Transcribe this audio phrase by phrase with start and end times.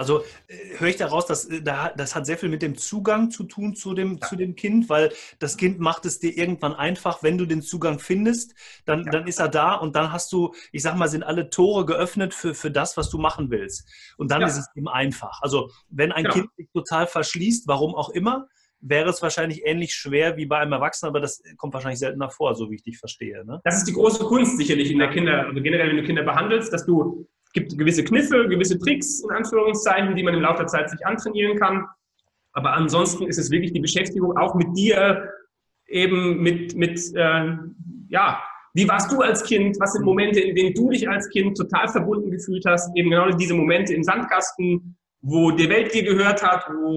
[0.00, 3.44] Also äh, höre ich daraus, dass äh, das hat sehr viel mit dem Zugang zu
[3.44, 4.26] tun zu dem, ja.
[4.26, 7.98] zu dem Kind, weil das Kind macht es dir irgendwann einfach, wenn du den Zugang
[7.98, 8.54] findest,
[8.86, 9.10] dann, ja.
[9.10, 12.32] dann ist er da und dann hast du, ich sag mal, sind alle Tore geöffnet
[12.32, 13.86] für, für das, was du machen willst.
[14.16, 14.46] Und dann ja.
[14.46, 15.42] ist es eben einfach.
[15.42, 16.34] Also wenn ein genau.
[16.34, 18.48] Kind sich total verschließt, warum auch immer,
[18.80, 22.54] wäre es wahrscheinlich ähnlich schwer wie bei einem Erwachsenen, aber das kommt wahrscheinlich seltener vor,
[22.54, 23.44] so wie ich dich verstehe.
[23.44, 23.60] Ne?
[23.64, 26.72] Das ist die große Kunst sicherlich in der Kinder, also generell, wenn du Kinder behandelst,
[26.72, 30.90] dass du gibt gewisse Kniffe, gewisse Tricks, in Anführungszeichen, die man im Laufe der Zeit
[30.90, 31.86] sich antrainieren kann.
[32.52, 35.30] Aber ansonsten ist es wirklich die Beschäftigung auch mit dir,
[35.86, 37.56] eben mit, mit äh,
[38.08, 38.42] ja,
[38.74, 39.78] wie warst du als Kind?
[39.80, 42.90] Was sind Momente, in denen du dich als Kind total verbunden gefühlt hast?
[42.94, 46.96] Eben genau diese Momente im Sandkasten, wo die Welt dir gehört hat, wo,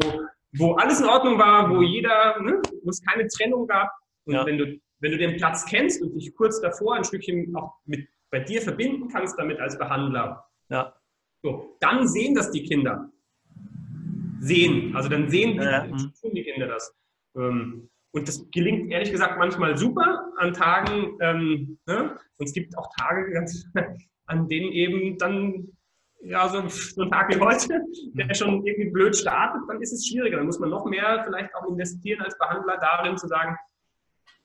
[0.58, 3.90] wo alles in Ordnung war, wo jeder, ne, wo es keine Trennung gab.
[4.26, 4.46] Und ja.
[4.46, 8.08] wenn du, wenn du den Platz kennst und dich kurz davor ein Stückchen auch mit
[8.34, 10.92] bei dir verbinden kannst damit als Behandler, ja.
[11.44, 13.12] so, dann sehen das die Kinder.
[14.40, 14.96] Sehen.
[14.96, 15.86] Also dann sehen die, ja.
[15.86, 16.96] die Kinder das.
[17.38, 21.16] Ähm, und das gelingt ehrlich gesagt manchmal super an Tagen.
[21.22, 22.18] Ähm, ne?
[22.38, 23.46] Und es gibt auch Tage,
[24.26, 25.68] an denen eben dann
[26.24, 27.82] ja, so, so ein Tag wie heute,
[28.14, 30.38] der schon irgendwie blöd startet, dann ist es schwieriger.
[30.38, 33.56] Dann muss man noch mehr vielleicht auch investieren als Behandler darin zu sagen,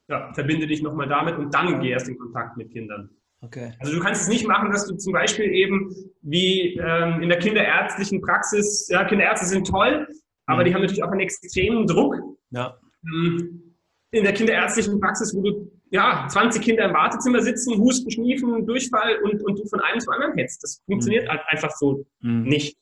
[0.09, 3.18] ja, verbinde dich nochmal damit und dann geh erst in Kontakt mit Kindern.
[3.41, 3.73] Okay.
[3.79, 7.39] Also du kannst es nicht machen, dass du zum Beispiel eben wie ähm, in der
[7.39, 10.09] kinderärztlichen Praxis, ja, Kinderärzte sind toll,
[10.47, 10.65] aber mhm.
[10.65, 12.17] die haben natürlich auch einen extremen Druck.
[12.51, 12.79] Ja.
[13.05, 13.75] Ähm,
[14.11, 19.19] in der kinderärztlichen Praxis, wo du ja, 20 Kinder im Wartezimmer sitzen, husten, schniefen, Durchfall
[19.23, 20.63] und, und du von einem zum anderen hetzt.
[20.63, 21.31] Das funktioniert mhm.
[21.31, 22.43] halt einfach so mhm.
[22.43, 22.77] nicht.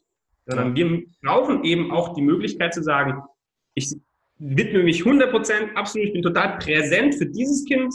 [0.46, 3.22] Sondern wir brauchen eben auch die Möglichkeit zu sagen,
[3.74, 3.92] ich
[4.38, 7.92] widme mich 100% absolut, ich bin total präsent für dieses Kind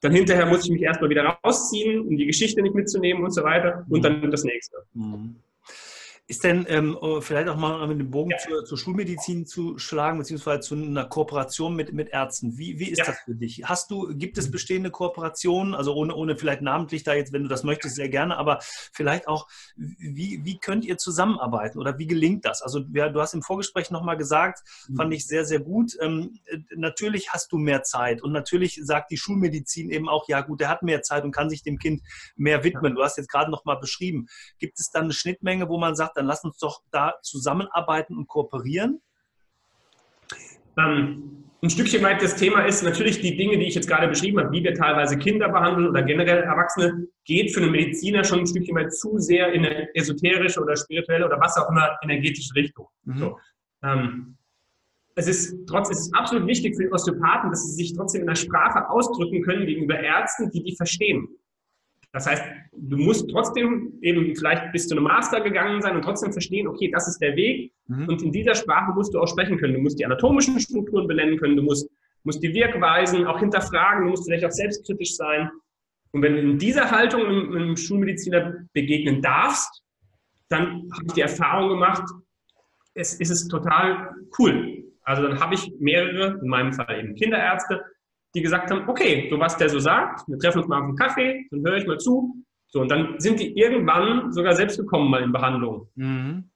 [0.00, 3.42] dann hinterher muss ich mich erstmal wieder rausziehen, um die Geschichte nicht mitzunehmen und so
[3.42, 3.84] weiter.
[3.88, 4.78] Und dann das nächste.
[4.94, 5.36] Mhm.
[6.30, 8.38] Ist denn ähm, oh, vielleicht auch mal mit dem Bogen ja.
[8.38, 12.56] zur, zur, Schulmedizin zu schlagen, beziehungsweise zu einer Kooperation mit, mit Ärzten?
[12.56, 13.06] Wie, wie ist ja.
[13.06, 13.62] das für dich?
[13.64, 17.48] Hast du, gibt es bestehende Kooperationen, also ohne, ohne vielleicht namentlich da jetzt, wenn du
[17.48, 18.60] das möchtest, sehr gerne, aber
[18.92, 22.62] vielleicht auch, wie, wie könnt ihr zusammenarbeiten oder wie gelingt das?
[22.62, 24.96] Also ja, du hast im Vorgespräch nochmal gesagt, mhm.
[24.98, 25.96] fand ich sehr, sehr gut.
[26.00, 26.38] Ähm,
[26.76, 30.68] natürlich hast du mehr Zeit und natürlich sagt die Schulmedizin eben auch, ja gut, der
[30.68, 32.02] hat mehr Zeit und kann sich dem Kind
[32.36, 32.94] mehr widmen.
[32.94, 34.28] Du hast jetzt gerade nochmal beschrieben.
[34.60, 38.28] Gibt es dann eine Schnittmenge, wo man sagt, dann lass uns doch da zusammenarbeiten und
[38.28, 39.00] kooperieren?
[40.78, 44.38] Ähm, ein Stückchen weit das Thema ist natürlich die Dinge, die ich jetzt gerade beschrieben
[44.38, 48.46] habe, wie wir teilweise Kinder behandeln oder generell Erwachsene, geht für einen Mediziner schon ein
[48.46, 52.88] Stückchen weit zu sehr in eine esoterische oder spirituelle oder was auch immer energetische Richtung.
[53.04, 53.18] Mhm.
[53.18, 53.38] So.
[53.82, 54.36] Ähm,
[55.16, 58.28] es ist, trotz, es ist absolut wichtig für die Osteopathen, dass sie sich trotzdem in
[58.28, 61.28] der Sprache ausdrücken können gegenüber Ärzten, die die verstehen.
[62.12, 66.32] Das heißt, du musst trotzdem eben vielleicht bis zu einem Master gegangen sein und trotzdem
[66.32, 67.72] verstehen, okay, das ist der Weg.
[67.86, 68.08] Mhm.
[68.08, 69.74] Und in dieser Sprache musst du auch sprechen können.
[69.74, 71.88] Du musst die anatomischen Strukturen benennen können, du musst,
[72.24, 75.50] musst die Wirkweisen auch hinterfragen, du musst vielleicht auch selbstkritisch sein.
[76.12, 79.82] Und wenn du in dieser Haltung einem, einem Schulmediziner begegnen darfst,
[80.48, 82.02] dann habe ich die Erfahrung gemacht,
[82.94, 84.84] es, es ist total cool.
[85.02, 87.84] Also dann habe ich mehrere, in meinem Fall eben Kinderärzte,
[88.34, 90.96] die gesagt haben, okay, so was der so sagt, wir treffen uns mal auf einen
[90.96, 92.44] Kaffee, dann höre ich mal zu.
[92.68, 95.88] So, und dann sind die irgendwann sogar selbst gekommen mal in Behandlung.
[95.96, 96.49] Mhm.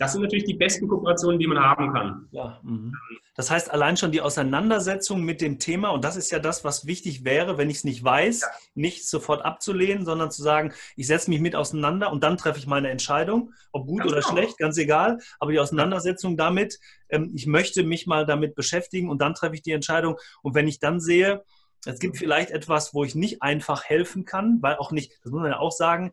[0.00, 2.26] Das sind natürlich die besten Kooperationen, die man haben kann.
[2.30, 2.58] Ja.
[2.62, 2.94] Mhm.
[3.36, 6.86] Das heißt, allein schon die Auseinandersetzung mit dem Thema, und das ist ja das, was
[6.86, 8.48] wichtig wäre, wenn ich es nicht weiß, ja.
[8.74, 12.66] nicht sofort abzulehnen, sondern zu sagen, ich setze mich mit auseinander und dann treffe ich
[12.66, 14.32] meine Entscheidung, ob gut ganz oder genau.
[14.32, 15.18] schlecht, ganz egal.
[15.38, 16.78] Aber die Auseinandersetzung damit,
[17.10, 20.16] ähm, ich möchte mich mal damit beschäftigen und dann treffe ich die Entscheidung.
[20.40, 21.44] Und wenn ich dann sehe,
[21.84, 25.42] es gibt vielleicht etwas, wo ich nicht einfach helfen kann, weil auch nicht, das muss
[25.42, 26.12] man ja auch sagen,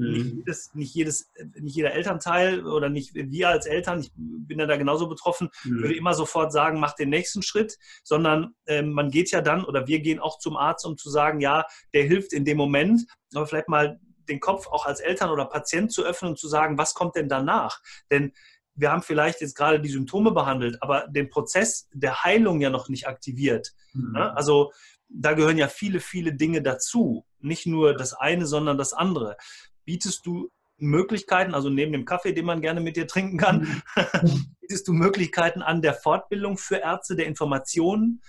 [0.00, 0.38] nicht, mhm.
[0.38, 4.76] jedes, nicht, jedes, nicht jeder Elternteil oder nicht wir als Eltern, ich bin ja da
[4.76, 5.82] genauso betroffen, mhm.
[5.82, 9.86] würde immer sofort sagen, mach den nächsten Schritt, sondern äh, man geht ja dann oder
[9.86, 13.46] wir gehen auch zum Arzt, um zu sagen, ja, der hilft in dem Moment, aber
[13.46, 16.94] vielleicht mal den Kopf auch als Eltern oder Patient zu öffnen und zu sagen, was
[16.94, 17.80] kommt denn danach?
[18.10, 18.32] Denn
[18.74, 22.88] wir haben vielleicht jetzt gerade die Symptome behandelt, aber den Prozess der Heilung ja noch
[22.88, 23.72] nicht aktiviert.
[23.92, 24.12] Mhm.
[24.12, 24.36] Ne?
[24.36, 24.72] Also
[25.08, 27.26] da gehören ja viele, viele Dinge dazu.
[27.40, 29.36] Nicht nur das eine, sondern das andere
[29.84, 34.46] bietest du Möglichkeiten, also neben dem Kaffee, den man gerne mit dir trinken kann, mhm.
[34.60, 38.22] bietest du Möglichkeiten an der Fortbildung für Ärzte, der Informationen.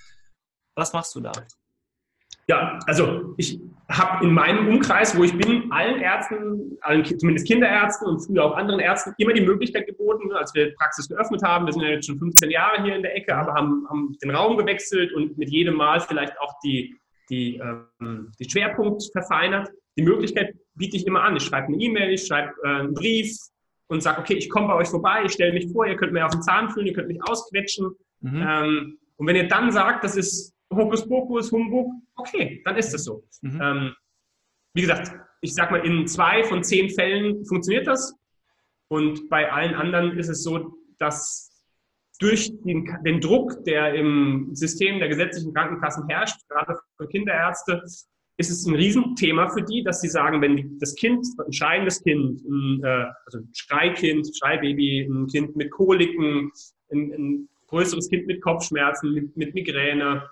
[0.75, 1.31] Was machst du da?
[2.47, 8.07] Ja, also ich habe in meinem Umkreis, wo ich bin, allen Ärzten, allen, zumindest Kinderärzten
[8.07, 11.73] und früher auch anderen Ärzten, immer die Möglichkeit geboten, als wir Praxis geöffnet haben, wir
[11.73, 14.57] sind ja jetzt schon 15 Jahre hier in der Ecke, aber haben, haben den Raum
[14.57, 16.97] gewechselt und mit jedem Mal vielleicht auch die,
[17.29, 19.69] die, ähm, die Schwerpunkt verfeinert.
[19.97, 21.35] Die Möglichkeit biete ich immer an.
[21.35, 23.35] Ich schreibe eine E-Mail, ich schreibe äh, einen Brief
[23.87, 26.25] und sage, okay, ich komme bei euch vorbei, ich stelle mich vor, ihr könnt mir
[26.25, 27.91] auf den Zahn fühlen, ihr könnt mich ausquetschen.
[28.21, 28.47] Mhm.
[28.47, 33.23] Ähm, und wenn ihr dann sagt, das ist Hokuspokus, Humbug, okay, dann ist es so.
[33.41, 33.61] Mhm.
[33.61, 33.95] Ähm,
[34.73, 35.11] wie gesagt,
[35.41, 38.15] ich sag mal, in zwei von zehn Fällen funktioniert das.
[38.87, 41.51] Und bei allen anderen ist es so, dass
[42.19, 47.83] durch den, den, Druck, der im System der gesetzlichen Krankenkassen herrscht, gerade für Kinderärzte,
[48.49, 52.41] ist es ein Riesenthema für die, dass sie sagen, wenn das Kind, ein schreiendes Kind,
[52.43, 56.51] ein, äh, also ein Schreikind, Schreibaby, ein Kind mit Koliken,
[56.91, 60.27] ein, ein größeres Kind mit Kopfschmerzen, mit, mit Migräne,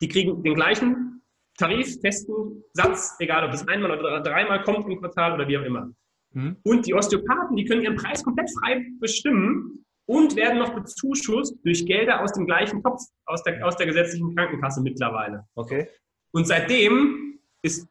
[0.00, 1.22] die kriegen den gleichen
[1.58, 5.62] Tarif, festen Satz, egal ob das einmal oder dreimal kommt im Quartal oder wie auch
[5.62, 5.92] immer.
[6.32, 6.56] Mhm.
[6.64, 11.86] Und die Osteopathen, die können ihren Preis komplett frei bestimmen und werden noch bezuschusst durch
[11.86, 15.46] Gelder aus dem gleichen Topf, aus der, aus der gesetzlichen Krankenkasse mittlerweile.
[15.54, 15.88] Okay.
[16.32, 17.86] Und seitdem ist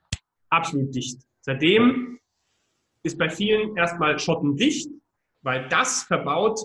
[0.50, 1.22] absolut dicht.
[1.42, 2.20] Seitdem
[3.04, 4.90] ist bei vielen erstmal schottendicht,
[5.42, 6.60] weil das verbaut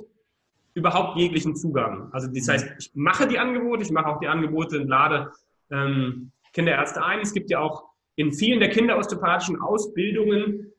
[0.74, 2.12] überhaupt jeglichen Zugang.
[2.12, 5.32] Also das heißt, ich mache die Angebote, ich mache auch die Angebote und lade
[5.70, 7.20] ähm, Kinderärzte ein.
[7.20, 7.84] Es gibt ja auch
[8.16, 10.72] in vielen der kinderosteopathischen Ausbildungen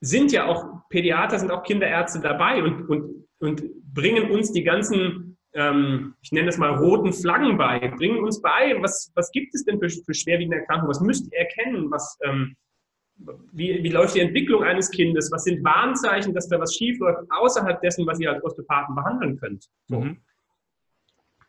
[0.00, 3.62] sind ja auch Pädiater, sind auch Kinderärzte dabei und, und, und
[3.94, 7.78] bringen uns die ganzen ähm, ich nenne es mal roten Flaggen bei.
[7.96, 10.90] Bringen uns bei, was, was gibt es denn für, für schwerwiegende Erkrankungen?
[10.90, 11.90] Was müsst ihr erkennen?
[11.90, 12.56] Was, ähm,
[13.52, 15.30] wie, wie läuft die Entwicklung eines Kindes?
[15.30, 19.38] Was sind Warnzeichen, dass da was schief läuft, außerhalb dessen, was ihr als Osteopathen behandeln
[19.38, 19.68] könnt?
[19.88, 20.18] Mhm.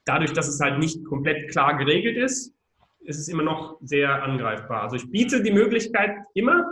[0.06, 2.54] Dadurch, dass es halt nicht komplett klar geregelt ist,
[3.00, 4.84] ist es immer noch sehr angreifbar.
[4.84, 6.63] Also ich biete die Möglichkeit immer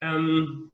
[0.00, 0.70] ähm,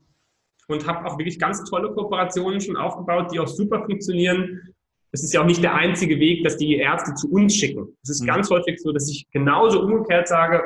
[0.69, 4.75] und habe auch wirklich ganz tolle Kooperationen schon aufgebaut, die auch super funktionieren
[5.13, 7.97] es ist ja auch nicht der einzige Weg, dass die Ärzte zu uns schicken.
[8.03, 8.29] Es ist mhm.
[8.29, 10.63] ganz häufig so, dass ich genauso umgekehrt sage,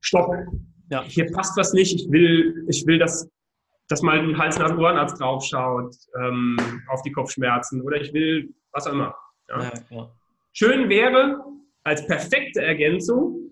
[0.00, 0.30] stopp,
[0.90, 1.02] ja.
[1.02, 3.28] hier passt was nicht, ich will, ich will, dass,
[3.88, 8.86] dass mal ein Hals- und Ohrenarzt draufschaut ähm, auf die Kopfschmerzen oder ich will, was
[8.86, 9.14] auch immer.
[9.48, 10.10] Ja, ja.
[10.52, 11.42] Schön wäre,
[11.84, 13.50] als perfekte Ergänzung,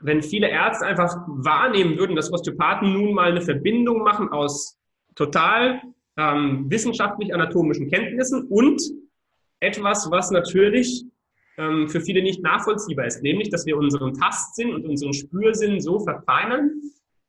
[0.00, 4.78] wenn viele Ärzte einfach wahrnehmen würden, dass Osteopathen nun mal eine Verbindung machen aus
[5.14, 5.82] total
[6.16, 8.80] ähm, wissenschaftlich-anatomischen Kenntnissen und
[9.60, 11.04] etwas, was natürlich
[11.58, 16.00] ähm, für viele nicht nachvollziehbar ist, nämlich, dass wir unseren Tastsinn und unseren Spürsinn so
[16.00, 16.70] verfeinern.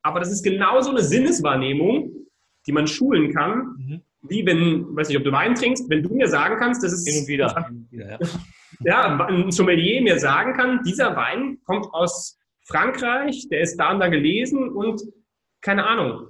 [0.02, 2.12] Aber das ist genauso eine Sinneswahrnehmung,
[2.66, 4.02] die man schulen kann, mhm.
[4.24, 7.08] wie wenn, weiß nicht, ob du Wein trinkst, wenn du mir sagen kannst, das ist.
[7.08, 7.54] Hin und wieder.
[7.68, 8.20] Hin und wieder ja.
[8.84, 14.00] ja, ein Sommelier mir sagen kann, dieser Wein kommt aus Frankreich, der ist da und
[14.00, 15.02] da gelesen und
[15.62, 16.28] keine Ahnung,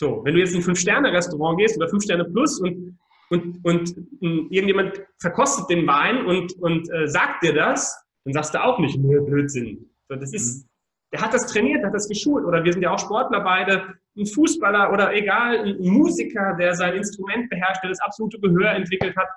[0.00, 2.98] so, wenn du jetzt in ein Fünf-Sterne-Restaurant gehst oder Fünf-Sterne plus und,
[3.30, 8.62] und, und irgendjemand verkostet den Wein und, und äh, sagt dir das, dann sagst du
[8.62, 9.90] auch nicht, nö, Blödsinn.
[10.08, 10.68] So, das ist, mhm.
[11.12, 12.44] der hat das trainiert, der hat das geschult.
[12.44, 16.94] Oder wir sind ja auch Sportler beide, ein Fußballer oder egal, ein Musiker, der sein
[16.94, 19.28] Instrument beherrscht, der das absolute Gehör entwickelt hat.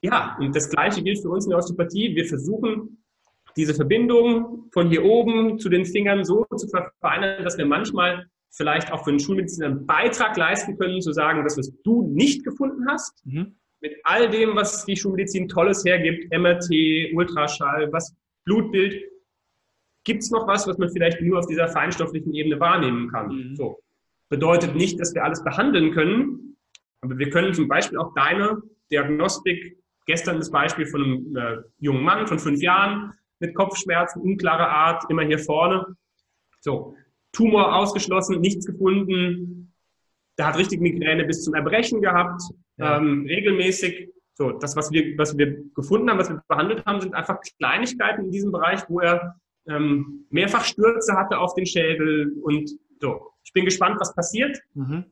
[0.00, 2.16] Ja, und das Gleiche gilt für uns in der Osteopathie.
[2.16, 3.04] Wir versuchen,
[3.56, 8.92] diese Verbindung von hier oben zu den Fingern so zu verfeinern, dass wir manchmal vielleicht
[8.92, 12.86] auch für den Schulmediziner einen Beitrag leisten können, zu sagen, das, was du nicht gefunden
[12.88, 13.56] hast, mhm.
[13.80, 18.14] mit all dem, was die Schulmedizin Tolles hergibt, MRT, Ultraschall, was
[18.44, 19.02] Blutbild,
[20.04, 23.28] gibt es noch was, was man vielleicht nur auf dieser feinstofflichen Ebene wahrnehmen kann.
[23.28, 23.56] Mhm.
[23.56, 23.78] So.
[24.28, 26.56] Bedeutet nicht, dass wir alles behandeln können,
[27.00, 32.02] aber wir können zum Beispiel auch deine Diagnostik, gestern das Beispiel von einem äh, jungen
[32.02, 35.96] Mann von fünf Jahren mit Kopfschmerzen, unklarer Art, immer hier vorne.
[36.60, 36.96] So,
[37.32, 39.74] Tumor ausgeschlossen, nichts gefunden.
[40.38, 42.42] Der hat richtig Migräne bis zum Erbrechen gehabt,
[42.76, 42.98] ja.
[42.98, 44.10] ähm, regelmäßig.
[44.34, 48.24] So, das, was wir, was wir gefunden haben, was wir behandelt haben, sind einfach Kleinigkeiten
[48.24, 49.36] in diesem Bereich, wo er
[49.68, 52.70] ähm, mehrfach Stürze hatte auf den Schädel und
[53.00, 53.32] so.
[53.44, 54.58] Ich bin gespannt, was passiert.
[54.74, 55.04] Mhm.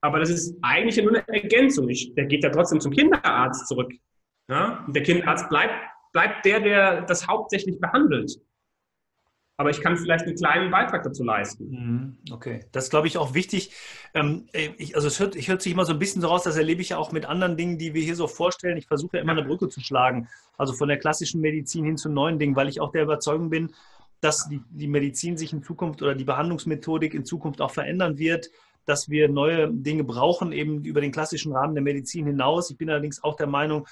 [0.00, 1.88] Aber das ist eigentlich nur eine Ergänzung.
[1.88, 3.92] Ich, der geht ja trotzdem zum Kinderarzt zurück.
[4.48, 4.84] Ja?
[4.86, 5.74] Und der Kinderarzt bleibt,
[6.12, 8.38] bleibt der, der das hauptsächlich behandelt
[9.56, 11.70] aber ich kann vielleicht einen kleinen Beitrag dazu leisten.
[11.70, 12.16] Mhm.
[12.32, 13.72] Okay, das ist, glaube ich, auch wichtig.
[14.12, 16.56] Ähm, ich, also es hört, ich hört sich immer so ein bisschen so raus, das
[16.56, 18.76] erlebe ich ja auch mit anderen Dingen, die wir hier so vorstellen.
[18.76, 22.08] Ich versuche ja immer eine Brücke zu schlagen, also von der klassischen Medizin hin zu
[22.08, 23.72] neuen Dingen, weil ich auch der Überzeugung bin,
[24.20, 28.50] dass die, die Medizin sich in Zukunft oder die Behandlungsmethodik in Zukunft auch verändern wird,
[28.86, 32.70] dass wir neue Dinge brauchen, eben über den klassischen Rahmen der Medizin hinaus.
[32.70, 33.86] Ich bin allerdings auch der Meinung,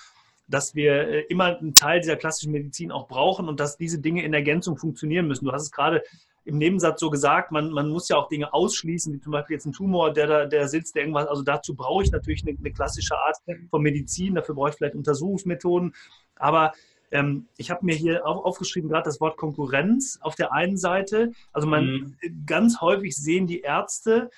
[0.47, 4.25] dass wir äh, immer einen Teil dieser klassischen Medizin auch brauchen und dass diese Dinge
[4.25, 5.45] in Ergänzung funktionieren müssen.
[5.45, 6.03] Du hast es gerade
[6.45, 9.67] im Nebensatz so gesagt, man, man muss ja auch Dinge ausschließen, wie zum Beispiel jetzt
[9.67, 12.73] ein Tumor, der da der sitzt, der irgendwas, also dazu brauche ich natürlich eine, eine
[12.73, 13.37] klassische Art
[13.71, 15.95] von Medizin, dafür brauche ich vielleicht Untersuchungsmethoden,
[16.37, 16.73] aber
[17.13, 21.33] ähm, ich habe mir hier auch aufgeschrieben, gerade das Wort Konkurrenz auf der einen Seite,
[21.53, 22.45] also man mhm.
[22.47, 24.31] ganz häufig sehen die Ärzte,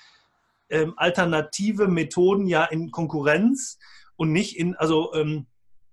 [0.69, 3.79] ähm, alternative Methoden ja in Konkurrenz
[4.15, 5.47] und nicht in, also ähm,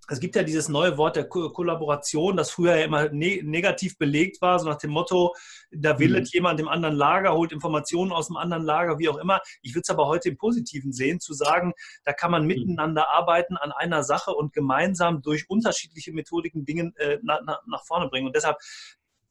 [0.08, 3.98] es gibt ja dieses neue Wort der Ko Kollaboration, das früher ja immer ne negativ
[3.98, 5.34] belegt war, so nach dem Motto,
[5.70, 6.30] da willet mhm.
[6.32, 9.40] jemand im anderen Lager, holt Informationen aus dem anderen Lager, wie auch immer.
[9.62, 11.72] Ich würde es aber heute im Positiven sehen, zu sagen,
[12.04, 12.48] da kann man mhm.
[12.48, 17.84] miteinander arbeiten an einer Sache und gemeinsam durch unterschiedliche Methodiken Dinge äh, na, na, nach
[17.84, 18.26] vorne bringen.
[18.26, 18.56] Und deshalb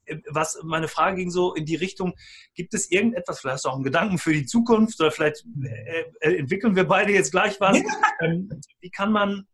[0.06, 2.14] äh, was meine Frage ging so in die Richtung,
[2.56, 6.06] gibt es irgendetwas, vielleicht hast du auch einen Gedanken für die Zukunft oder vielleicht äh,
[6.22, 7.78] äh entwickeln wir beide jetzt gleich was.
[8.22, 8.50] ähm,
[8.80, 9.48] wie kann man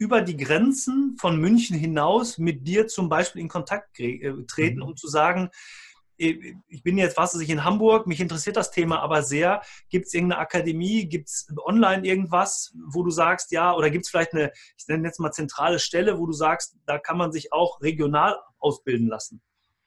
[0.00, 4.86] über die Grenzen von München hinaus mit dir zum Beispiel in Kontakt äh, treten, mhm.
[4.86, 5.50] um zu sagen,
[6.16, 9.60] äh, ich bin jetzt, was weiß ich, in Hamburg, mich interessiert das Thema aber sehr.
[9.90, 14.10] Gibt es irgendeine Akademie, gibt es online irgendwas, wo du sagst, ja, oder gibt es
[14.10, 17.52] vielleicht eine, ich nenne jetzt mal zentrale Stelle, wo du sagst, da kann man sich
[17.52, 19.42] auch regional ausbilden lassen?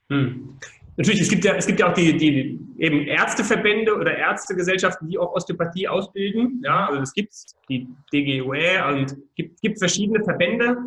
[0.09, 0.59] Hm.
[0.95, 5.17] Natürlich, es gibt ja, es gibt ja auch die, die eben Ärzteverbände oder Ärztegesellschaften, die
[5.17, 6.61] auch Osteopathie ausbilden.
[6.63, 7.33] Ja, also es gibt
[7.67, 10.77] die DGUE und gibt, gibt verschiedene Verbände.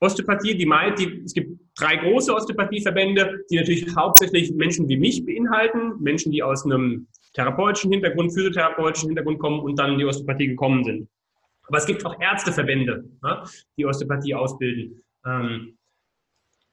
[0.00, 6.00] Osteopathie, die die, es gibt drei große Osteopathieverbände, die natürlich hauptsächlich Menschen wie mich beinhalten,
[6.00, 10.84] Menschen, die aus einem therapeutischen Hintergrund, physiotherapeutischen Hintergrund kommen und dann in die Osteopathie gekommen
[10.84, 11.08] sind.
[11.66, 13.04] Aber es gibt auch Ärzteverbände,
[13.76, 15.02] die Osteopathie ausbilden.
[15.26, 15.76] Ähm,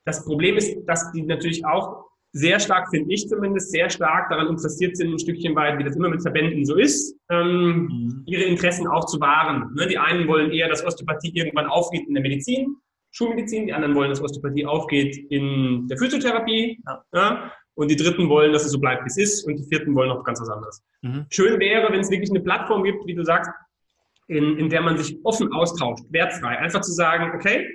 [0.05, 2.04] das Problem ist, dass die natürlich auch
[2.35, 5.95] sehr stark, finde ich zumindest, sehr stark daran interessiert sind, ein Stückchen weit, wie das
[5.95, 8.23] immer mit Verbänden so ist, ähm, mhm.
[8.25, 9.73] ihre Interessen auch zu wahren.
[9.73, 9.87] Ne?
[9.87, 12.75] Die einen wollen eher, dass Osteopathie irgendwann aufgeht in der Medizin,
[13.11, 16.77] Schulmedizin, die anderen wollen, dass Osteopathie aufgeht in der Physiotherapie.
[16.85, 17.03] Ja.
[17.13, 17.51] Ja?
[17.75, 19.47] Und die Dritten wollen, dass es so bleibt, wie es ist.
[19.47, 20.83] Und die Vierten wollen noch ganz was anderes.
[21.03, 21.25] Mhm.
[21.29, 23.49] Schön wäre, wenn es wirklich eine Plattform gibt, wie du sagst,
[24.27, 26.57] in, in der man sich offen austauscht, wertfrei.
[26.57, 27.65] Einfach zu sagen, okay,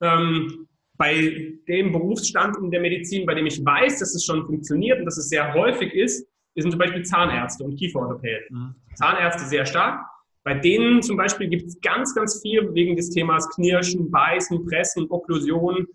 [0.00, 0.67] ähm,
[0.98, 5.06] bei dem Berufsstand in der Medizin, bei dem ich weiß, dass es schon funktioniert und
[5.06, 6.26] dass es sehr häufig ist,
[6.62, 8.46] sind zum Beispiel Zahnärzte und Kieferorthopäden.
[8.50, 8.74] Mhm.
[8.94, 10.04] Zahnärzte sehr stark.
[10.42, 15.06] Bei denen zum Beispiel gibt es ganz, ganz viel wegen des Themas Knirschen, Beißen, Pressen,
[15.08, 15.86] Okklusion.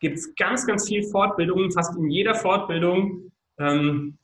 [0.00, 1.72] Gibt es ganz, ganz viel Fortbildungen.
[1.72, 4.18] Fast in jeder Fortbildung ähm,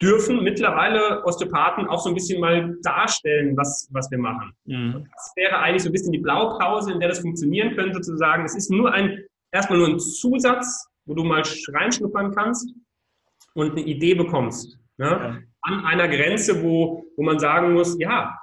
[0.00, 4.52] dürfen mittlerweile Osteopathen auch so ein bisschen mal darstellen, was, was wir machen.
[4.64, 5.06] Mhm.
[5.12, 8.44] Das wäre eigentlich so ein bisschen die Blaupause, in der das funktionieren könnte, zu sagen,
[8.44, 12.72] es ist nur ein erstmal nur ein Zusatz, wo du mal reinschnuppern kannst
[13.54, 14.78] und eine Idee bekommst.
[14.98, 15.06] Ne?
[15.06, 15.38] Ja.
[15.62, 18.38] An einer Grenze, wo, wo man sagen muss, ja,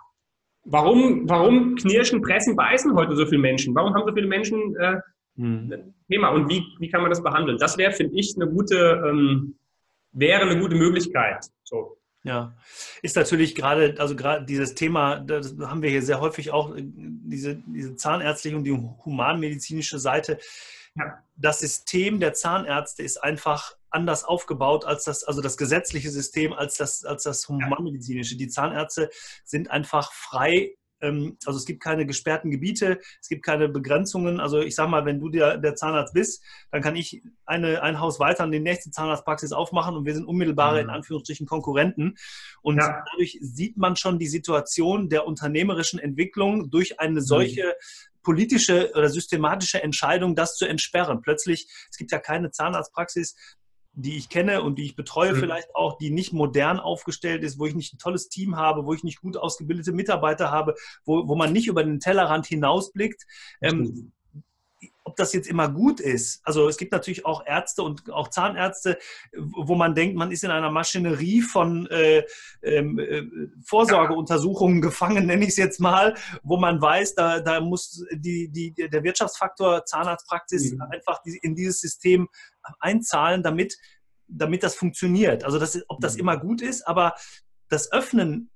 [0.66, 3.74] warum, warum knirschen, pressen, beißen heute so viele Menschen?
[3.76, 4.98] Warum haben so viele Menschen äh,
[5.38, 5.72] hm.
[5.72, 7.58] ein Thema und wie, wie kann man das behandeln?
[7.58, 9.56] Das wäre, finde ich, eine gute, ähm,
[10.12, 11.46] wäre eine gute Möglichkeit.
[11.64, 11.98] So.
[12.24, 12.58] Ja,
[13.04, 16.82] ist natürlich gerade, also gerade dieses Thema, das haben wir hier sehr häufig auch, äh,
[16.84, 20.40] diese, diese zahnärztliche und die humanmedizinische Seite
[20.96, 21.24] ja.
[21.36, 26.76] Das System der Zahnärzte ist einfach anders aufgebaut als das, also das gesetzliche System als
[26.76, 28.38] das, als das humanmedizinische.
[28.38, 29.10] Die Zahnärzte
[29.44, 30.76] sind einfach frei
[31.46, 34.40] also es gibt keine gesperrten Gebiete, es gibt keine Begrenzungen.
[34.40, 38.00] Also ich sage mal, wenn du der, der Zahnarzt bist, dann kann ich eine, ein
[38.00, 40.90] Haus weiter an die nächste Zahnarztpraxis aufmachen und wir sind unmittelbare, mhm.
[40.90, 42.16] in Anführungsstrichen, Konkurrenten.
[42.62, 43.04] Und ja.
[43.12, 47.26] dadurch sieht man schon die Situation der unternehmerischen Entwicklung durch eine mhm.
[47.26, 47.76] solche
[48.24, 51.22] politische oder systematische Entscheidung, das zu entsperren.
[51.22, 53.36] Plötzlich, es gibt ja keine Zahnarztpraxis,
[53.96, 55.38] die ich kenne und die ich betreue mhm.
[55.38, 58.94] vielleicht auch, die nicht modern aufgestellt ist, wo ich nicht ein tolles Team habe, wo
[58.94, 60.76] ich nicht gut ausgebildete Mitarbeiter habe,
[61.06, 63.24] wo, wo man nicht über den Tellerrand hinausblickt.
[63.62, 64.12] Ähm,
[65.06, 66.42] ob das jetzt immer gut ist.
[66.44, 68.98] Also es gibt natürlich auch Ärzte und auch Zahnärzte,
[69.38, 72.24] wo man denkt, man ist in einer Maschinerie von äh,
[72.64, 73.24] ähm, äh,
[73.64, 78.74] Vorsorgeuntersuchungen gefangen, nenne ich es jetzt mal, wo man weiß, da, da muss die, die,
[78.74, 80.82] der Wirtschaftsfaktor Zahnarztpraxis mhm.
[80.82, 82.28] einfach in dieses System
[82.80, 83.78] einzahlen, damit,
[84.28, 85.44] damit das funktioniert.
[85.44, 86.22] Also das, ob das mhm.
[86.22, 87.14] immer gut ist, aber
[87.70, 88.50] das Öffnen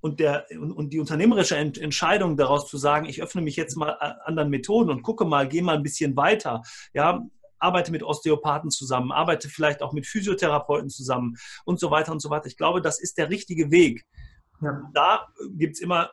[0.00, 3.76] und, der, und, und die unternehmerische Ent Entscheidung daraus zu sagen, ich öffne mich jetzt
[3.76, 3.90] mal
[4.24, 6.62] anderen Methoden und gucke mal, gehe mal ein bisschen weiter,
[6.94, 7.26] ja,
[7.58, 12.30] arbeite mit Osteopathen zusammen, arbeite vielleicht auch mit Physiotherapeuten zusammen und so weiter und so
[12.30, 12.46] weiter.
[12.46, 14.04] Ich glaube, das ist der richtige Weg.
[14.62, 14.82] Ja.
[14.94, 16.10] Da gibt es immer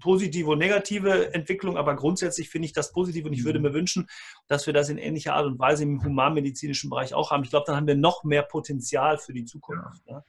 [0.00, 3.66] positive und negative Entwicklung, aber grundsätzlich finde ich das positiv und ich würde mhm.
[3.66, 4.08] mir wünschen,
[4.48, 7.44] dass wir das in ähnlicher Art und Weise im humanmedizinischen Bereich auch haben.
[7.44, 10.02] Ich glaube, dann haben wir noch mehr Potenzial für die Zukunft.
[10.06, 10.24] Ja.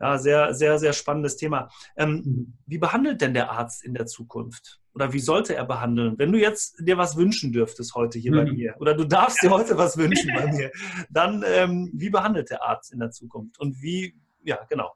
[0.00, 1.70] Ja, sehr, sehr, sehr spannendes Thema.
[1.96, 2.58] Ähm, mhm.
[2.66, 4.80] Wie behandelt denn der Arzt in der Zukunft?
[4.92, 6.18] Oder wie sollte er behandeln?
[6.18, 8.36] Wenn du jetzt dir was wünschen dürftest heute hier mhm.
[8.36, 10.70] bei mir, oder du darfst dir heute was wünschen bei mir,
[11.10, 13.58] dann ähm, wie behandelt der Arzt in der Zukunft?
[13.60, 14.92] Und wie, ja, genau.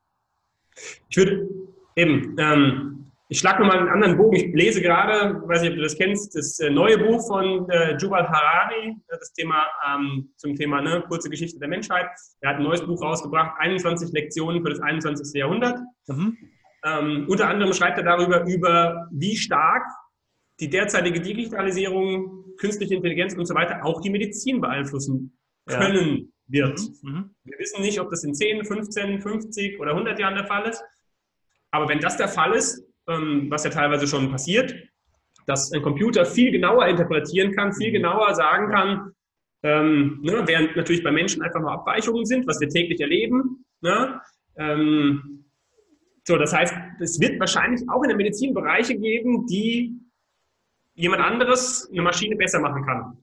[1.09, 1.49] Ich würde
[1.97, 4.37] eben, ähm, ich schlage nochmal einen anderen Bogen.
[4.37, 7.97] Ich lese gerade, weiß nicht, ob du das kennst, das äh, neue Buch von äh,
[7.99, 12.07] Jubal Harari, äh, das Thema ähm, zum Thema ne, kurze Geschichte der Menschheit.
[12.41, 15.39] Er hat ein neues Buch rausgebracht, 21 Lektionen für das 21.
[15.39, 15.79] Jahrhundert.
[16.07, 16.39] Mhm.
[16.85, 19.85] Ähm, unter anderem schreibt er darüber, über wie stark
[20.61, 26.67] die derzeitige Digitalisierung, künstliche Intelligenz und so weiter auch die Medizin beeinflussen können ja.
[26.67, 26.81] wird.
[27.03, 27.11] Mhm.
[27.11, 27.35] mhm.
[27.45, 30.83] Wir wissen nicht, ob das in 10, 15, 50 oder 100 Jahren der Fall ist.
[31.71, 34.75] Aber wenn das der Fall ist, was ja teilweise schon passiert,
[35.47, 37.95] dass ein Computer viel genauer interpretieren kann, viel mhm.
[37.95, 39.13] genauer sagen kann,
[39.63, 43.65] ähm, ne, während natürlich bei Menschen einfach nur Abweichungen sind, was wir täglich erleben.
[43.81, 44.21] Ne?
[44.57, 45.45] Ähm,
[46.25, 49.99] so, das heißt, es wird wahrscheinlich auch in der Medizin Bereiche geben, die
[50.95, 53.17] jemand anderes, eine Maschine besser machen kann.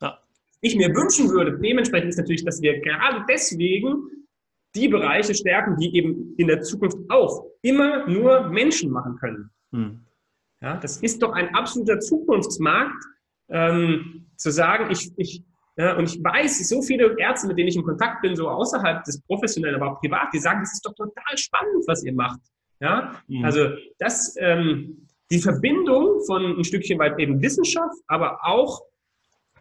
[0.00, 0.18] Ja.
[0.62, 4.17] Ich mir wünschen würde, dementsprechend ist natürlich, dass wir gerade deswegen
[4.74, 9.50] die Bereiche stärken, die eben in der Zukunft auch immer nur Menschen machen können.
[9.72, 10.00] Hm.
[10.60, 13.04] Ja, das ist doch ein absoluter Zukunftsmarkt,
[13.48, 15.42] ähm, zu sagen, ich, ich
[15.76, 19.04] ja, und ich weiß, so viele Ärzte, mit denen ich in Kontakt bin, so außerhalb
[19.04, 22.40] des Professionellen, aber auch privat, die sagen, das ist doch total spannend, was ihr macht.
[22.80, 23.44] Ja, mhm.
[23.44, 28.82] also das, ähm, die Verbindung von ein Stückchen weit eben Wissenschaft, aber auch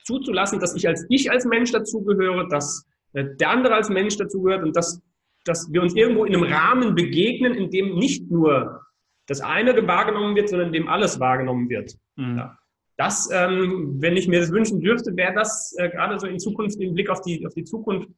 [0.06, 4.76] zuzulassen, dass ich als ich als Mensch dazugehöre, dass der andere als Mensch dazugehört und
[4.76, 5.02] dass,
[5.46, 8.82] dass wir uns irgendwo in einem Rahmen begegnen, in dem nicht nur
[9.28, 11.96] das eine wahrgenommen wird, sondern in dem alles wahrgenommen wird.
[12.16, 12.38] Mhm.
[12.38, 12.58] Ja.
[12.98, 16.80] Das, ähm, wenn ich mir das wünschen dürfte, wäre das äh, gerade so in Zukunft,
[16.82, 18.10] im Blick auf die, auf die Zukunft,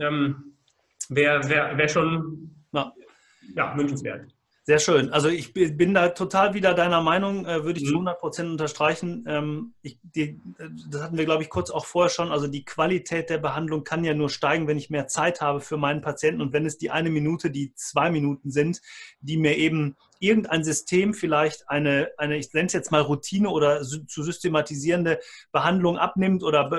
[0.00, 0.56] ähm,
[1.08, 2.92] wäre wär, wär schon ja.
[3.54, 4.26] ja, wünschenswert.
[4.68, 5.14] Sehr schön.
[5.14, 8.20] Also ich bin da total wieder deiner Meinung, äh, würde ich zu 100 mhm.
[8.20, 9.24] Prozent unterstreichen.
[9.26, 10.38] Ähm, ich, die,
[10.90, 12.30] das hatten wir, glaube ich, kurz auch vorher schon.
[12.30, 15.78] Also die Qualität der Behandlung kann ja nur steigen, wenn ich mehr Zeit habe für
[15.78, 18.82] meinen Patienten und wenn es die eine Minute, die zwei Minuten sind,
[19.22, 23.80] die mir eben irgendein System vielleicht eine, eine ich nenne es jetzt mal Routine oder
[23.80, 25.18] zu systematisierende
[25.50, 26.70] Behandlung abnimmt oder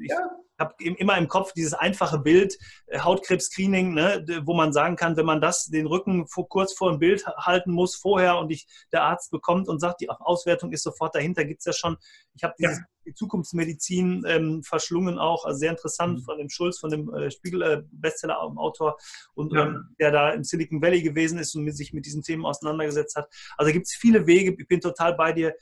[0.00, 0.30] ich, ja
[0.62, 5.26] habe immer im Kopf dieses einfache Bild, äh, Hautkrebs-Screening, ne, wo man sagen kann, wenn
[5.26, 9.02] man das, den Rücken vor, kurz vor dem Bild halten muss, vorher und ich, der
[9.02, 11.96] Arzt bekommt und sagt, die Auswertung ist sofort dahinter, gibt es ja schon.
[12.34, 13.14] Ich habe diese ja.
[13.14, 16.24] Zukunftsmedizin ähm, verschlungen auch, also sehr interessant mhm.
[16.24, 19.02] von dem Schulz, von dem äh, Spiegel-Bestseller-Autor äh,
[19.34, 19.66] und ja.
[19.66, 23.28] ähm, der da im Silicon Valley gewesen ist und sich mit diesen Themen auseinandergesetzt hat.
[23.56, 25.54] Also gibt es viele Wege, ich bin total bei dir.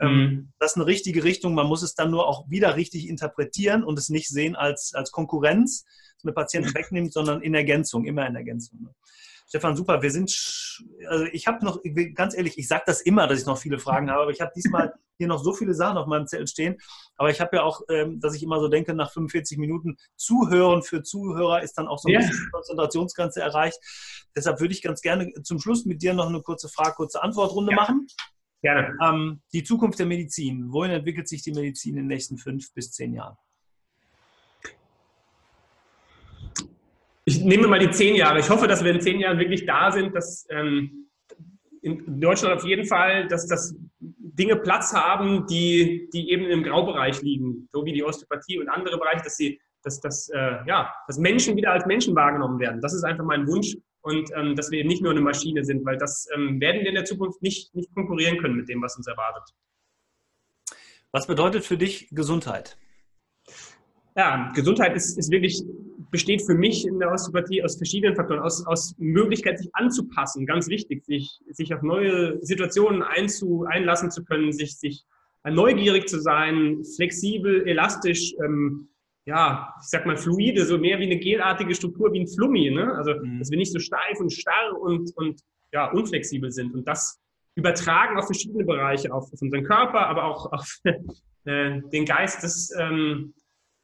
[0.00, 0.52] Ähm, mhm.
[0.58, 1.54] Das ist eine richtige Richtung.
[1.54, 5.12] Man muss es dann nur auch wieder richtig interpretieren und es nicht sehen als, als
[5.12, 5.84] Konkurrenz,
[6.16, 8.82] dass man Patienten wegnimmt, sondern in Ergänzung, immer in Ergänzung.
[8.82, 8.94] Ne?
[9.50, 10.00] Stefan, super.
[10.00, 10.30] Wir sind,
[11.08, 11.80] also ich habe noch,
[12.14, 14.52] ganz ehrlich, ich sage das immer, dass ich noch viele Fragen habe, aber ich habe
[14.54, 16.78] diesmal hier noch so viele Sachen auf meinem Zettel stehen.
[17.16, 20.82] Aber ich habe ja auch, ähm, dass ich immer so denke, nach 45 Minuten Zuhören
[20.82, 22.30] für Zuhörer ist dann auch so eine ja.
[22.52, 23.78] Konzentrationsgrenze erreicht.
[24.36, 27.72] Deshalb würde ich ganz gerne zum Schluss mit dir noch eine kurze Frage, kurze Antwortrunde
[27.72, 27.76] ja.
[27.76, 28.06] machen.
[28.62, 28.96] Gerne.
[29.02, 30.70] Ähm, die Zukunft der Medizin.
[30.70, 33.36] Wohin entwickelt sich die Medizin in den nächsten fünf bis zehn Jahren?
[37.24, 38.40] Ich nehme mal die zehn Jahre.
[38.40, 41.08] Ich hoffe, dass wir in zehn Jahren wirklich da sind, dass ähm,
[41.82, 47.22] in Deutschland auf jeden Fall, dass das Dinge Platz haben, die, die eben im Graubereich
[47.22, 51.18] liegen, so wie die Osteopathie und andere Bereiche, dass sie, dass, dass, äh, ja, dass
[51.18, 52.80] Menschen wieder als Menschen wahrgenommen werden.
[52.80, 55.84] Das ist einfach mein Wunsch und ähm, dass wir eben nicht nur eine Maschine sind,
[55.84, 58.96] weil das ähm, werden wir in der Zukunft nicht, nicht konkurrieren können mit dem, was
[58.96, 59.54] uns erwartet.
[61.12, 62.78] Was bedeutet für dich Gesundheit?
[64.16, 65.62] Ja, Gesundheit ist, ist wirklich,
[66.10, 70.68] besteht für mich in der Osteopathie aus verschiedenen Faktoren, aus, aus Möglichkeit, sich anzupassen, ganz
[70.68, 75.04] wichtig, sich, sich auf neue Situationen einzu, einlassen zu können, sich, sich
[75.44, 78.89] neugierig zu sein, flexibel, elastisch, ähm,
[79.26, 82.70] ja, ich sag mal, fluide, so mehr wie eine gelartige Struktur, wie ein Flummi.
[82.70, 82.94] Ne?
[82.94, 83.38] Also, mhm.
[83.38, 85.40] dass wir nicht so steif und starr und, und
[85.72, 86.74] ja, unflexibel sind.
[86.74, 87.20] Und das
[87.54, 90.78] übertragen auf verschiedene Bereiche, auf, auf unseren Körper, aber auch auf
[91.44, 93.34] äh, den Geist, das, ähm,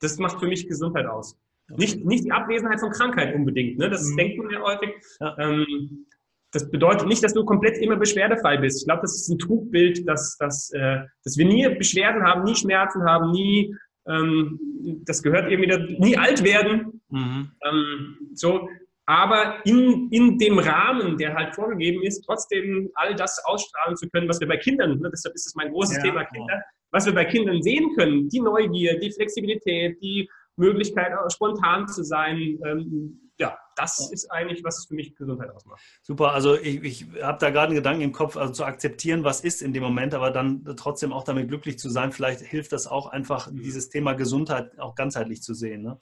[0.01, 1.37] das macht für mich Gesundheit aus.
[1.68, 1.81] Okay.
[1.81, 3.90] Nicht, nicht die Abwesenheit von Krankheit unbedingt, ne?
[3.90, 4.16] das mhm.
[4.16, 4.90] denkt man ja häufig.
[5.20, 5.38] Ja.
[5.38, 6.07] Ähm,
[6.53, 8.81] das bedeutet nicht, dass du komplett immer beschwerdefrei bist.
[8.81, 12.55] Ich glaube, das ist ein Trugbild, dass, dass, äh, dass wir nie Beschwerden haben, nie
[12.55, 13.75] Schmerzen haben, nie
[14.09, 14.59] ähm,
[15.05, 17.01] das gehört eben wieder, nie alt werden.
[17.09, 17.53] Mhm.
[17.64, 18.69] Ähm, so,
[19.07, 24.29] aber in, in dem Rahmen, der halt vorgegeben ist, trotzdem all das ausstrahlen zu können,
[24.29, 27.14] was wir bei Kindern, ne, deshalb ist es mein großes ja, Thema Kinder, was wir
[27.14, 33.59] bei Kindern sehen können, die Neugier, die Flexibilität, die Möglichkeit, spontan zu sein, ähm, ja,
[33.77, 35.81] das ist eigentlich, was für mich Gesundheit ausmacht.
[36.03, 39.42] Super, also ich, ich habe da gerade einen Gedanken im Kopf, also zu akzeptieren, was
[39.42, 42.12] ist in dem Moment, aber dann trotzdem auch damit glücklich zu sein.
[42.12, 43.62] Vielleicht hilft das auch einfach, mhm.
[43.62, 45.83] dieses Thema Gesundheit auch ganzheitlich zu sehen.
[45.83, 45.99] Ne?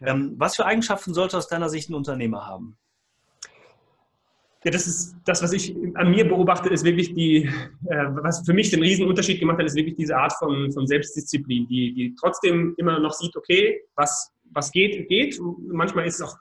[0.00, 0.08] Ja.
[0.08, 2.76] Ähm, was für Eigenschaften sollte aus deiner Sicht ein Unternehmer haben?
[4.64, 8.54] Ja, das ist das, was ich an mir beobachte, ist wirklich die, äh, was für
[8.54, 12.14] mich den riesen Unterschied gemacht hat, ist wirklich diese Art von, von Selbstdisziplin, die, die
[12.18, 15.38] trotzdem immer noch sieht, okay, was, was geht, geht.
[15.68, 16.34] Manchmal ist es auch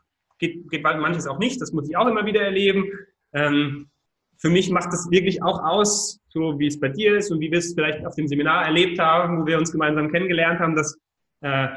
[0.44, 2.90] geht, geht manches auch nicht, das muss ich auch immer wieder erleben.
[3.34, 3.90] Ähm,
[4.38, 7.52] für mich macht das wirklich auch aus, so wie es bei dir ist und wie
[7.52, 10.98] wir es vielleicht auf dem Seminar erlebt haben, wo wir uns gemeinsam kennengelernt haben, dass
[11.42, 11.68] äh,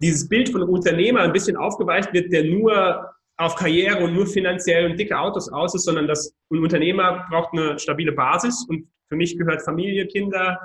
[0.00, 4.90] dieses Bild von Unternehmer ein bisschen aufgeweicht wird, der nur auf Karriere und nur finanziell
[4.90, 9.16] und dicke Autos aus ist, sondern dass ein Unternehmer braucht eine stabile Basis und für
[9.16, 10.58] mich gehört Familie, Kinder,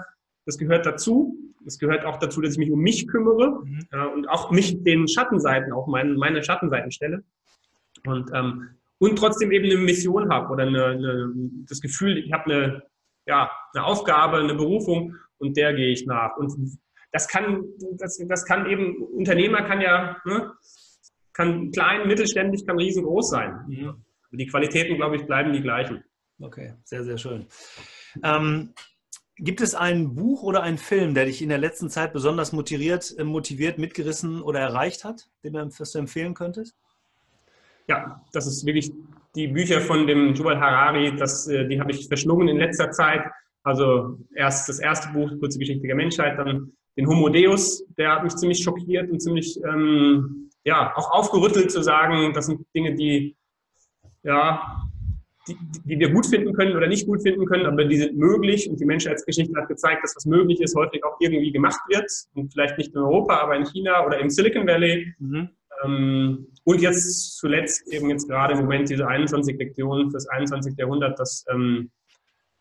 [0.46, 1.38] das gehört dazu.
[1.66, 3.80] Es gehört auch dazu, dass ich mich um mich kümmere mhm.
[3.92, 7.24] äh, und auch mich den Schattenseiten, auch meine, meine Schattenseiten stelle.
[8.06, 11.32] Und, ähm, und trotzdem eben eine Mission habe oder eine, eine,
[11.68, 12.84] das Gefühl, ich habe eine,
[13.26, 16.36] ja, eine Aufgabe, eine Berufung und der gehe ich nach.
[16.38, 16.78] Und
[17.12, 17.64] das kann,
[17.98, 20.52] das, das kann eben, Unternehmer kann ja, ne,
[21.32, 23.66] kann klein, mittelständig, kann riesengroß sein.
[23.68, 23.88] Mhm.
[23.88, 26.04] Aber die Qualitäten, glaube ich, bleiben die gleichen.
[26.40, 27.46] Okay, sehr, sehr schön.
[28.24, 28.74] Ähm,
[29.38, 33.16] Gibt es ein Buch oder einen Film, der dich in der letzten Zeit besonders motiviert,
[33.18, 36.76] äh, motiviert mitgerissen oder erreicht hat, den du empfehlen könntest?
[37.88, 38.92] Ja, das ist wirklich
[39.36, 43.24] die Bücher von dem Yuval Harari, das, äh, die habe ich verschlungen in letzter Zeit.
[43.64, 48.24] Also erst das erste Buch, Kurze Geschichte der Menschheit, dann den Homo Deus, der hat
[48.24, 53.36] mich ziemlich schockiert und ziemlich ähm, ja, auch aufgerüttelt zu sagen, das sind Dinge, die
[54.22, 54.90] ja,
[55.48, 58.70] die, die wir gut finden können oder nicht gut finden können, aber die sind möglich
[58.70, 62.52] und die Menschheitsgeschichte hat gezeigt, dass was möglich ist, häufig auch irgendwie gemacht wird und
[62.52, 65.14] vielleicht nicht in Europa, aber in China oder im Silicon Valley.
[65.20, 65.50] Mhm.
[65.84, 70.76] Ähm, und jetzt zuletzt eben jetzt gerade im Moment diese 21 Lektionen fürs 21.
[70.78, 71.92] Jahrhundert, das ähm,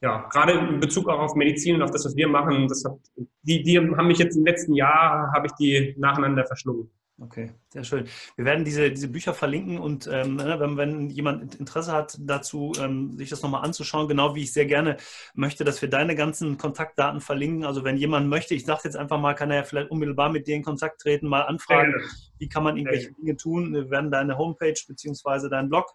[0.01, 2.99] ja, gerade in Bezug auch auf Medizin und auf das, was wir machen, das hat,
[3.43, 6.91] die, die haben mich jetzt im letzten Jahr, habe ich die nacheinander verschlungen.
[7.21, 8.09] Okay, sehr schön.
[8.37, 12.73] Wir werden diese, diese Bücher verlinken und ähm, ne, wenn, wenn jemand Interesse hat dazu,
[12.81, 14.97] ähm, sich das nochmal anzuschauen, genau wie ich sehr gerne
[15.35, 17.65] möchte, dass wir deine ganzen Kontaktdaten verlinken.
[17.65, 20.47] Also wenn jemand möchte, ich sage jetzt einfach mal, kann er ja vielleicht unmittelbar mit
[20.47, 21.95] dir in Kontakt treten, mal anfragen,
[22.39, 23.75] wie kann man irgendwelche Dinge tun.
[23.75, 25.93] Wir werden deine Homepage beziehungsweise deinen Blog,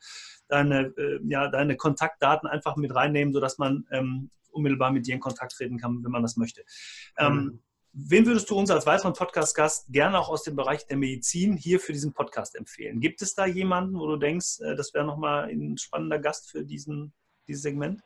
[0.48, 5.20] deine, äh, ja, deine Kontaktdaten einfach mit reinnehmen, sodass man ähm, unmittelbar mit dir in
[5.20, 6.64] Kontakt treten kann, wenn man das möchte.
[7.20, 7.60] Mhm.
[8.00, 11.80] Wen würdest du uns als weiteren Podcast-Gast gerne auch aus dem Bereich der Medizin hier
[11.80, 13.00] für diesen Podcast empfehlen?
[13.00, 16.64] Gibt es da jemanden, wo du denkst, äh, das wäre nochmal ein spannender Gast für
[16.64, 17.12] diesen,
[17.48, 18.02] dieses Segment?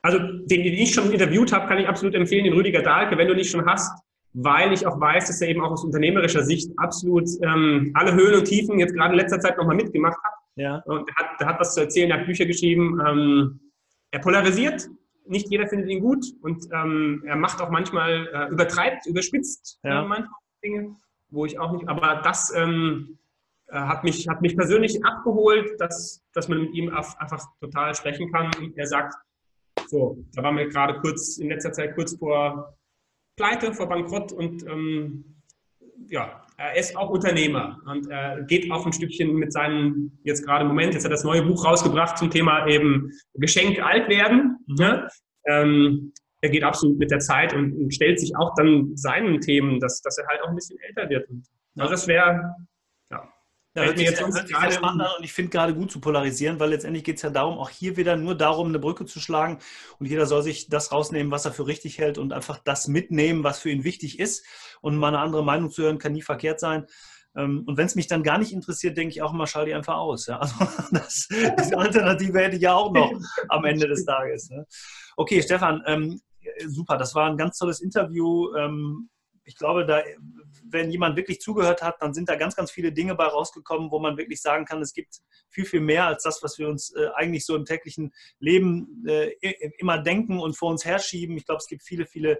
[0.00, 3.28] Also den, den ich schon interviewt habe, kann ich absolut empfehlen, den Rüdiger Dahlke, wenn
[3.28, 3.92] du nicht schon hast,
[4.32, 8.34] weil ich auch weiß, dass er eben auch aus unternehmerischer Sicht absolut ähm, alle Höhen
[8.34, 10.34] und Tiefen jetzt gerade in letzter Zeit nochmal mitgemacht hat.
[10.56, 10.76] Ja.
[10.86, 12.98] Und er hat, er hat was zu erzählen, er hat Bücher geschrieben.
[13.06, 13.60] Ähm,
[14.10, 14.88] er polarisiert,
[15.26, 20.02] nicht jeder findet ihn gut und ähm, er macht auch manchmal, äh, übertreibt, überspitzt ja.
[20.02, 20.96] äh, manchmal Dinge,
[21.30, 23.18] wo ich auch nicht, aber das ähm,
[23.68, 27.94] äh, hat, mich, hat mich persönlich abgeholt, dass, dass man mit ihm auf, einfach total
[27.94, 28.50] sprechen kann.
[28.58, 29.14] Und er sagt,
[29.88, 32.76] so, da waren wir gerade kurz, in letzter Zeit kurz vor
[33.36, 35.24] Pleite, vor Bankrott und ähm,
[36.08, 40.62] ja, er ist auch Unternehmer und er geht auch ein Stückchen mit seinem, jetzt gerade
[40.62, 44.53] im Moment, jetzt hat er das neue Buch rausgebracht zum Thema eben Geschenk alt werden.
[44.66, 45.08] Ne?
[45.46, 49.80] Ähm, er geht absolut mit der Zeit und, und, stellt sich auch dann seinen Themen,
[49.80, 51.28] dass, dass er halt auch ein bisschen älter wird.
[51.30, 51.46] Und,
[51.78, 52.54] also das wäre,
[53.10, 53.32] ja,
[53.74, 56.60] ja, hört sich, jetzt hört sich spannend an und ich finde gerade gut zu polarisieren,
[56.60, 59.58] weil letztendlich geht es ja darum, auch hier wieder nur darum, eine Brücke zu schlagen
[59.98, 63.42] und jeder soll sich das rausnehmen, was er für richtig hält und einfach das mitnehmen,
[63.42, 64.44] was für ihn wichtig ist.
[64.82, 66.86] Und mal eine andere Meinung zu hören, kann nie verkehrt sein.
[67.36, 69.74] Ähm, und wenn es mich dann gar nicht interessiert, denke ich auch immer, schau die
[69.74, 70.26] einfach aus.
[70.26, 70.38] Ja?
[70.38, 70.54] Also
[70.92, 73.12] das, diese Alternative hätte ich ja auch noch
[73.48, 74.50] am Ende des Tages.
[74.50, 74.66] Ne?
[75.16, 76.20] Okay, Stefan, ähm,
[76.66, 78.54] super, das war ein ganz tolles Interview.
[78.54, 79.08] Ähm,
[79.44, 80.02] ich glaube, da
[80.66, 83.98] wenn jemand wirklich zugehört hat, dann sind da ganz, ganz viele Dinge bei rausgekommen, wo
[83.98, 87.08] man wirklich sagen kann, es gibt viel, viel mehr als das, was wir uns äh,
[87.14, 89.32] eigentlich so im täglichen Leben äh,
[89.78, 91.36] immer denken und vor uns herschieben.
[91.36, 92.38] Ich glaube, es gibt viele, viele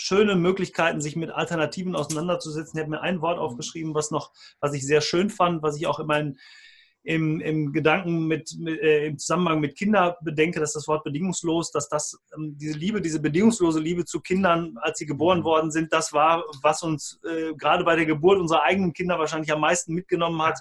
[0.00, 2.78] schöne Möglichkeiten, sich mit Alternativen auseinanderzusetzen.
[2.78, 5.86] Ich habe mir ein Wort aufgeschrieben, was noch, was ich sehr schön fand, was ich
[5.86, 6.38] auch immer in
[7.02, 11.70] im, im Gedanken mit, mit äh, im Zusammenhang mit Kindern bedenke, dass das Wort bedingungslos,
[11.70, 15.44] dass das ähm, diese Liebe, diese bedingungslose Liebe zu Kindern, als sie geboren mhm.
[15.44, 19.50] worden sind, das war, was uns äh, gerade bei der Geburt unserer eigenen Kinder wahrscheinlich
[19.50, 20.60] am meisten mitgenommen hat.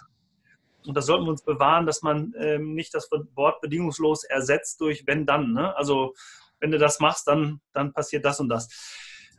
[0.86, 5.06] Und das sollten wir uns bewahren, dass man ähm, nicht das Wort bedingungslos ersetzt durch
[5.06, 5.52] wenn dann.
[5.52, 5.75] Ne?
[5.75, 6.13] Also
[6.62, 8.69] wenn du das machst, dann, dann passiert das und das.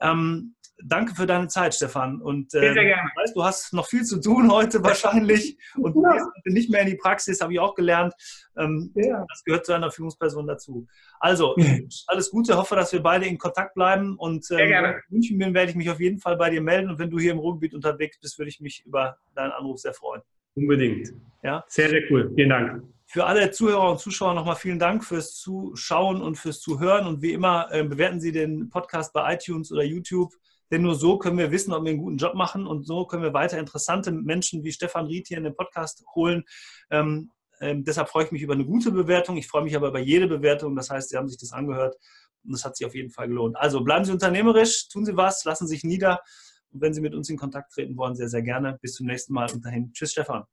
[0.01, 2.21] Ähm, danke für deine Zeit, Stefan.
[2.21, 3.11] Und äh, sehr, gerne.
[3.17, 6.89] Weißt, du hast noch viel zu tun heute wahrscheinlich und du gehst nicht mehr in
[6.89, 8.15] die Praxis, habe ich auch gelernt.
[8.57, 9.25] Ähm, ja.
[9.29, 10.87] Das gehört zu einer Führungsperson dazu.
[11.19, 11.55] Also,
[12.07, 15.39] alles Gute, hoffe, dass wir beide in Kontakt bleiben und ähm, wenn ich in München
[15.39, 17.39] bin, werde ich mich auf jeden Fall bei dir melden und wenn du hier im
[17.39, 20.23] Ruhrgebiet unterwegs bist, würde ich mich über deinen Anruf sehr freuen.
[20.55, 21.13] Unbedingt.
[21.43, 21.65] Ja?
[21.69, 22.33] Sehr, sehr cool.
[22.35, 22.83] Vielen Dank.
[23.13, 27.09] Für alle Zuhörer und Zuschauer nochmal vielen Dank fürs Zuschauen und fürs Zuhören.
[27.09, 30.33] Und wie immer, äh, bewerten Sie den Podcast bei iTunes oder YouTube.
[30.71, 33.25] Denn nur so können wir wissen, ob wir einen guten Job machen und so können
[33.25, 36.45] wir weiter interessante Menschen wie Stefan Ried hier in den Podcast holen.
[36.91, 39.37] Ähm, Ähm, deshalb freue ich mich über eine gute Bewertung.
[39.37, 40.77] Ich freue mich aber über jede Bewertung.
[40.77, 41.97] Das heißt, Sie haben sich das angehört
[42.45, 43.57] und das hat sich auf jeden Fall gelohnt.
[43.57, 46.21] Also bleiben Sie unternehmerisch, tun Sie was, lassen Sie sich nieder.
[46.71, 48.79] Und wenn Sie mit uns in Kontakt treten wollen, sehr, sehr gerne.
[48.81, 49.93] Bis zum nächsten Mal und dahin.
[49.93, 50.45] Tschüss, Stefan.